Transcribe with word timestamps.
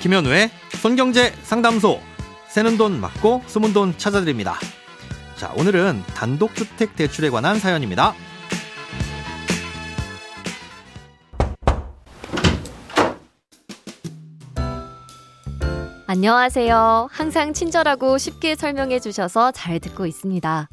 김현우의 0.00 0.50
손경제 0.80 1.30
상담소. 1.42 2.00
새는 2.48 2.78
돈 2.78 3.02
맞고 3.02 3.42
숨은 3.46 3.74
돈 3.74 3.96
찾아드립니다. 3.98 4.54
자, 5.36 5.52
오늘은 5.58 6.02
단독주택 6.14 6.96
대출에 6.96 7.28
관한 7.28 7.58
사연입니다. 7.58 8.14
안녕하세요. 16.06 17.08
항상 17.12 17.52
친절하고 17.52 18.16
쉽게 18.16 18.56
설명해 18.56 19.00
주셔서 19.00 19.52
잘 19.52 19.78
듣고 19.80 20.06
있습니다. 20.06 20.68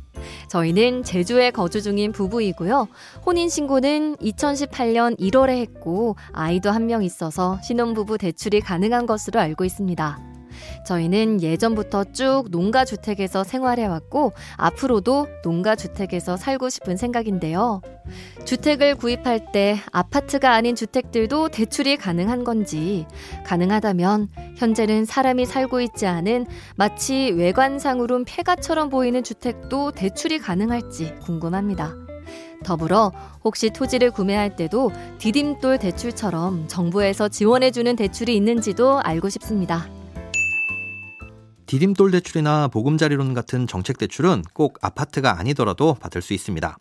저희는 0.48 1.04
제주에 1.04 1.52
거주 1.52 1.84
중인 1.84 2.12
부부이고요. 2.12 2.88
혼인신고는 3.26 4.16
2018년 4.18 5.20
1월에 5.20 5.60
했고, 5.60 6.16
아이도 6.32 6.72
한 6.72 6.88
명 6.88 7.04
있어서 7.04 7.60
신혼부부 7.64 8.18
대출이 8.18 8.62
가능한 8.62 9.06
것으로 9.06 9.40
알고 9.40 9.66
있습니다. 9.66 10.37
저희는 10.86 11.42
예전부터 11.42 12.06
쭉 12.14 12.46
농가주택에서 12.50 13.44
생활해왔고, 13.44 14.34
앞으로도 14.56 15.28
농가주택에서 15.44 16.38
살고 16.38 16.70
싶은 16.70 16.98
생각인데요. 16.98 17.82
주택을 18.46 18.96
구입할 18.96 19.52
때 19.52 19.78
아파트가 19.92 20.54
아닌 20.54 20.76
주택들도 20.76 21.50
대출이 21.50 21.98
가능한 21.98 22.44
건지, 22.44 23.06
가능하다면 23.46 24.30
현재는 24.56 25.06
사람이 25.06 25.46
살고 25.46 25.82
있지 25.82 26.08
않은 26.08 26.46
마치 26.76 27.32
외관상으론 27.36 28.26
폐가처럼 28.26 28.90
보이는 28.90 29.24
주택도 29.24 29.92
대출이 29.92 30.40
가능할지 30.40 31.16
궁금합니다. 31.22 31.94
더불어 32.64 33.12
혹시 33.44 33.70
토지를 33.70 34.12
구매할 34.12 34.56
때도 34.56 34.92
디딤돌 35.20 35.78
대출처럼 35.78 36.68
정부에서 36.68 37.30
지원해주는 37.30 37.96
대출이 37.96 38.36
있는지도 38.36 39.00
알고 39.00 39.30
싶습니다. 39.30 39.88
디딤돌 41.68 42.12
대출이나 42.12 42.70
보금자리론 42.70 43.34
같은 43.34 43.68
정책 43.68 43.98
대출은 43.98 44.44
꼭 44.54 44.78
아파트가 44.82 45.38
아니더라도 45.38 45.96
받을 45.96 46.22
수 46.22 46.34
있습니다. 46.34 46.78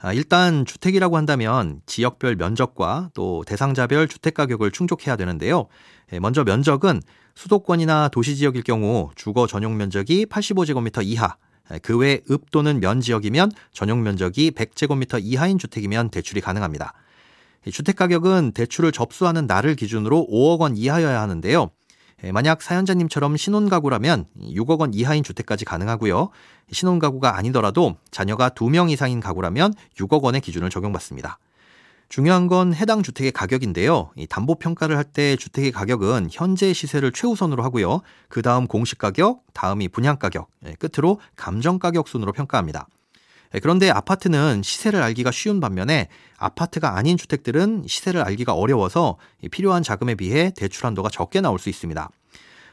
아, 0.00 0.12
일단 0.12 0.64
주택이라고 0.64 1.16
한다면 1.16 1.80
지역별 1.86 2.36
면적과 2.36 3.10
또 3.14 3.42
대상자별 3.46 4.06
주택 4.06 4.34
가격을 4.34 4.70
충족해야 4.70 5.16
되는데요. 5.16 5.66
예, 6.12 6.20
먼저 6.20 6.44
면적은 6.44 7.02
수도권이나 7.34 8.08
도시 8.08 8.36
지역일 8.36 8.62
경우 8.62 9.10
주거 9.16 9.46
전용 9.48 9.76
면적이 9.76 10.26
85제곱미터 10.26 11.04
이하, 11.04 11.36
예, 11.72 11.78
그외 11.78 12.20
읍 12.30 12.50
또는 12.52 12.78
면 12.78 13.00
지역이면 13.00 13.50
전용 13.72 14.04
면적이 14.04 14.52
100제곱미터 14.52 15.20
이하인 15.20 15.58
주택이면 15.58 16.10
대출이 16.10 16.40
가능합니다. 16.40 16.92
주택 17.70 17.96
가격은 17.96 18.52
대출을 18.52 18.92
접수하는 18.92 19.46
날을 19.46 19.76
기준으로 19.76 20.26
5억 20.30 20.60
원 20.60 20.76
이하여야 20.76 21.20
하는데요. 21.20 21.70
예, 22.24 22.32
만약 22.32 22.62
사연자님처럼 22.62 23.36
신혼가구라면 23.36 24.26
6억 24.40 24.80
원 24.80 24.94
이하인 24.94 25.24
주택까지 25.24 25.64
가능하고요. 25.64 26.30
신혼가구가 26.70 27.36
아니더라도 27.36 27.96
자녀가 28.10 28.48
2명 28.50 28.90
이상인 28.90 29.20
가구라면 29.20 29.74
6억 29.98 30.22
원의 30.22 30.40
기준을 30.40 30.70
적용받습니다. 30.70 31.38
중요한 32.08 32.46
건 32.46 32.74
해당 32.74 33.02
주택의 33.02 33.32
가격인데요. 33.32 34.10
담보 34.28 34.56
평가를 34.56 34.98
할 34.98 35.04
때 35.04 35.36
주택의 35.36 35.72
가격은 35.72 36.28
현재 36.30 36.72
시세를 36.72 37.12
최우선으로 37.12 37.62
하고요. 37.62 38.02
그 38.28 38.42
다음 38.42 38.66
공시 38.66 38.96
가격, 38.96 39.42
다음이 39.54 39.88
분양 39.88 40.18
가격, 40.18 40.48
예, 40.66 40.74
끝으로 40.74 41.20
감정 41.36 41.78
가격 41.78 42.08
순으로 42.08 42.32
평가합니다. 42.32 42.86
예, 43.54 43.60
그런데 43.60 43.90
아파트는 43.90 44.62
시세를 44.62 45.02
알기가 45.02 45.30
쉬운 45.30 45.60
반면에 45.60 46.08
아파트가 46.38 46.96
아닌 46.96 47.16
주택들은 47.16 47.84
시세를 47.86 48.22
알기가 48.22 48.54
어려워서 48.54 49.18
필요한 49.50 49.82
자금에 49.82 50.14
비해 50.14 50.52
대출 50.56 50.86
한도가 50.86 51.08
적게 51.10 51.40
나올 51.40 51.58
수 51.58 51.68
있습니다. 51.68 52.10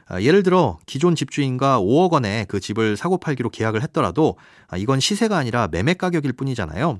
아, 0.08 0.22
예를 0.22 0.42
들어 0.42 0.80
기존 0.86 1.16
집주인과 1.16 1.80
5억 1.80 2.14
원에 2.14 2.46
그 2.50 2.60
집을 2.60 2.98
사고 2.98 3.18
팔기로 3.18 3.50
계약을 3.50 3.84
했더라도 3.84 4.38
아, 4.68 4.78
이건 4.78 5.00
시세가 5.00 5.38
아니라 5.38 5.68
매매 5.68 5.94
가격일 5.94 6.34
뿐이잖아요. 6.34 7.00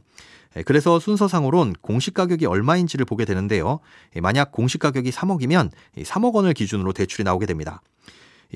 예, 0.58 0.64
그래서 0.64 1.00
순서상으론 1.00 1.74
공시 1.82 2.12
가격이 2.12 2.46
얼마인지를 2.46 3.06
보게 3.06 3.26
되는데요. 3.26 3.80
예, 4.16 4.22
만약 4.22 4.52
공시 4.52 4.78
가격이 4.78 5.12
3억이면 5.12 5.72
3억 5.98 6.34
원을 6.34 6.54
기준으로 6.54 6.94
대출이 6.94 7.24
나오게 7.24 7.46
됩니다. 7.46 7.82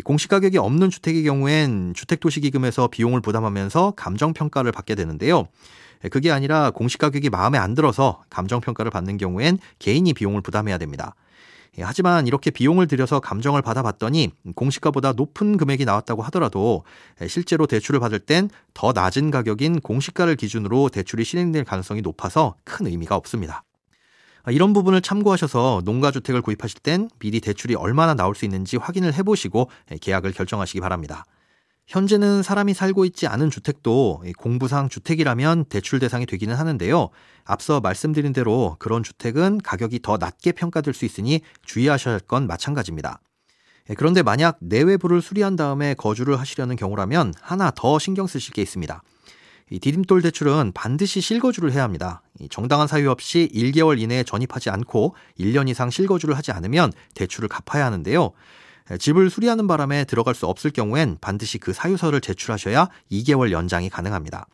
공시 0.01 0.27
가격이 0.27 0.57
없는 0.57 0.89
주택의 0.89 1.23
경우엔 1.23 1.93
주택도시기금에서 1.95 2.87
비용을 2.87 3.21
부담하면서 3.21 3.93
감정평가를 3.95 4.71
받게 4.71 4.95
되는데요. 4.95 5.47
예, 6.03 6.09
그게 6.09 6.31
아니라 6.31 6.71
공시 6.71 6.97
가격이 6.97 7.29
마음에 7.29 7.57
안 7.57 7.75
들어서 7.75 8.23
감정평가를 8.29 8.89
받는 8.91 9.17
경우엔 9.17 9.59
개인이 9.79 10.11
비용을 10.13 10.41
부담해야 10.41 10.77
됩니다. 10.77 11.15
예, 11.77 11.83
하지만 11.83 12.27
이렇게 12.27 12.49
비용을 12.51 12.87
들여서 12.87 13.19
감정을 13.19 13.61
받아봤더니 13.61 14.31
공시가보다 14.55 15.13
높은 15.13 15.57
금액이 15.57 15.85
나왔다고 15.85 16.23
하더라도 16.23 16.83
예, 17.21 17.27
실제로 17.27 17.67
대출을 17.67 17.99
받을 17.99 18.19
땐 18.19 18.49
더 18.73 18.93
낮은 18.93 19.31
가격인 19.31 19.81
공시가를 19.81 20.35
기준으로 20.35 20.89
대출이 20.89 21.23
실행될 21.23 21.65
가능성이 21.65 22.01
높아서 22.01 22.55
큰 22.63 22.87
의미가 22.87 23.15
없습니다. 23.15 23.63
아, 24.43 24.51
이런 24.51 24.73
부분을 24.73 25.01
참고하셔서 25.01 25.83
농가주택을 25.85 26.41
구입하실 26.41 26.81
땐 26.81 27.09
미리 27.19 27.39
대출이 27.39 27.75
얼마나 27.75 28.13
나올 28.13 28.35
수 28.35 28.45
있는지 28.45 28.77
확인을 28.77 29.13
해보시고 29.13 29.69
예, 29.91 29.97
계약을 29.97 30.33
결정하시기 30.33 30.79
바랍니다. 30.81 31.25
현재는 31.87 32.43
사람이 32.43 32.73
살고 32.73 33.03
있지 33.05 33.27
않은 33.27 33.49
주택도 33.49 34.23
공부상 34.37 34.87
주택이라면 34.87 35.65
대출 35.65 35.99
대상이 35.99 36.25
되기는 36.25 36.55
하는데요. 36.55 37.09
앞서 37.43 37.81
말씀드린 37.81 38.31
대로 38.31 38.77
그런 38.79 39.03
주택은 39.03 39.59
가격이 39.59 39.99
더 40.01 40.17
낮게 40.17 40.53
평가될 40.53 40.93
수 40.93 41.03
있으니 41.05 41.41
주의하셔야 41.65 42.13
할 42.13 42.21
건 42.21 42.47
마찬가지입니다. 42.47 43.19
예, 43.89 43.93
그런데 43.95 44.23
만약 44.23 44.57
내외부를 44.59 45.21
수리한 45.21 45.55
다음에 45.55 45.93
거주를 45.93 46.39
하시려는 46.39 46.75
경우라면 46.75 47.33
하나 47.41 47.71
더 47.71 47.97
신경 47.99 48.27
쓰실 48.27 48.53
게 48.53 48.61
있습니다. 48.61 49.01
이 49.73 49.79
디딤돌 49.79 50.21
대출은 50.21 50.71
반드시 50.75 51.19
실거주를 51.19 51.71
해야 51.71 51.81
합니다. 51.81 52.21
정당한 52.51 52.87
사유 52.87 53.09
없이 53.09 53.49
1개월 53.55 53.99
이내에 53.99 54.23
전입하지 54.23 54.69
않고 54.69 55.15
1년 55.39 55.67
이상 55.67 55.89
실거주를 55.89 56.37
하지 56.37 56.51
않으면 56.51 56.93
대출을 57.15 57.49
갚아야 57.49 57.83
하는데요. 57.87 58.33
집을 58.99 59.31
수리하는 59.31 59.65
바람에 59.65 60.05
들어갈 60.05 60.35
수 60.35 60.45
없을 60.45 60.69
경우엔 60.69 61.17
반드시 61.21 61.57
그 61.57 61.73
사유서를 61.73 62.21
제출하셔야 62.21 62.87
2개월 63.11 63.49
연장이 63.49 63.89
가능합니다. 63.89 64.45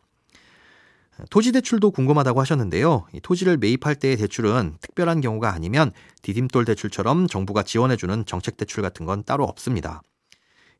토지 1.28 1.52
대출도 1.52 1.90
궁금하다고 1.90 2.40
하셨는데요. 2.40 3.04
토지를 3.22 3.58
매입할 3.58 3.96
때의 3.96 4.16
대출은 4.16 4.78
특별한 4.80 5.20
경우가 5.20 5.52
아니면 5.52 5.92
디딤돌 6.22 6.64
대출처럼 6.64 7.26
정부가 7.26 7.62
지원해주는 7.62 8.24
정책 8.24 8.56
대출 8.56 8.82
같은 8.82 9.04
건 9.04 9.22
따로 9.24 9.44
없습니다. 9.44 10.00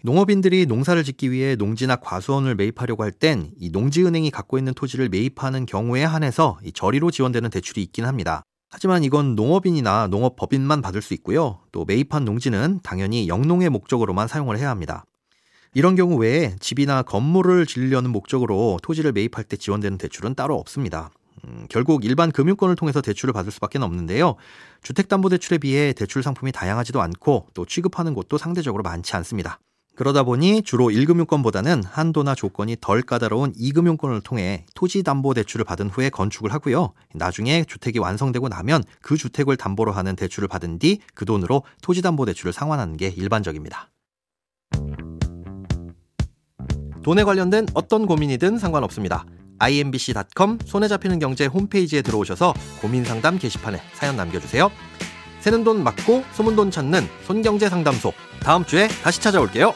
농업인들이 0.03 0.65
농사를 0.67 1.03
짓기 1.05 1.31
위해 1.31 1.57
농지나 1.57 1.97
과수원을 1.97 2.55
매입하려고 2.55 3.03
할 3.03 3.13
땐 3.13 3.51
이 3.59 3.69
농지은행이 3.71 4.31
갖고 4.31 4.57
있는 4.57 4.73
토지를 4.73 5.11
매입하는 5.11 5.67
경우에 5.67 6.05
한해서 6.05 6.59
이 6.65 6.73
저리로 6.73 7.11
지원되는 7.11 7.51
대출이 7.51 7.83
있긴 7.83 8.07
합니다. 8.07 8.43
하지만 8.71 9.05
이건 9.05 9.35
농업인이나 9.35 10.07
농업법인만 10.07 10.81
받을 10.81 11.03
수 11.03 11.13
있고요. 11.15 11.61
또 11.73 11.85
매입한 11.85 12.25
농지는 12.25 12.81
당연히 12.83 13.29
영농의 13.29 13.69
목적으로만 13.69 14.27
사용을 14.29 14.59
해야 14.59 14.71
합니다. 14.71 15.05
이런 15.75 15.97
경우 15.97 16.17
외에 16.17 16.57
집이나 16.61 17.03
건물을 17.03 17.67
지으려는 17.67 18.11
목적으로 18.11 18.79
토지를 18.83 19.13
매입할 19.13 19.45
때 19.45 19.57
지원되는 19.57 19.99
대출은 19.99 20.35
따로 20.35 20.57
없습니다. 20.57 21.11
음, 21.45 21.67
결국 21.69 22.05
일반 22.05 22.33
금융권을 22.33 22.75
통해서 22.75 23.03
대출을 23.03 23.33
받을 23.33 23.53
수밖에 23.53 23.79
없는데요. 23.79 24.37
주택담보대출에 24.83 25.59
비해 25.59 25.93
대출 25.93 26.23
상품이 26.23 26.53
다양하지도 26.53 27.01
않고 27.03 27.49
또 27.55 27.67
취급하는 27.67 28.15
곳도 28.15 28.39
상대적으로 28.39 28.83
많지 28.83 29.15
않습니다. 29.17 29.59
그러다 29.97 30.23
보니 30.23 30.63
주로 30.63 30.87
1금융권보다는 30.87 31.83
한도나 31.87 32.35
조건이 32.35 32.77
덜 32.81 33.03
까다로운 33.03 33.53
2금융권을 33.53 34.25
통해 34.25 34.65
토지담보대출을 34.75 35.65
받은 35.65 35.91
후에 35.91 36.09
건축을 36.09 36.53
하고요. 36.55 36.95
나중에 37.15 37.65
주택이 37.65 37.99
완성되고 37.99 38.49
나면 38.49 38.83
그 39.03 39.17
주택을 39.17 39.57
담보로 39.57 39.93
하는 39.93 40.17
대출을 40.17 40.49
받은 40.49 40.79
뒤 40.79 41.01
그 41.15 41.25
돈으로 41.25 41.65
토지담보대출을 41.83 42.53
상환하는 42.53 42.97
게 42.97 43.09
일반적입니다. 43.09 43.91
돈에 47.03 47.25
관련된 47.25 47.67
어떤 47.75 48.07
고민이든 48.07 48.59
상관없습니다. 48.59 49.25
imbc.com 49.59 50.59
손에 50.65 50.89
잡히는 50.89 51.19
경제 51.19 51.47
홈페이지에 51.47 52.03
들어오셔서 52.03 52.55
고민 52.81 53.05
상담 53.05 53.39
게시판에 53.39 53.81
사연 53.95 54.17
남겨주세요. 54.17 54.71
새는 55.41 55.65
돈 55.65 55.83
맞고 55.83 56.25
소문 56.33 56.57
돈 56.57 56.71
찾는 56.71 57.09
손경제 57.25 57.69
상담소. 57.69 58.13
다음 58.41 58.65
주에 58.65 58.89
다시 59.03 59.21
찾아올게요. 59.21 59.75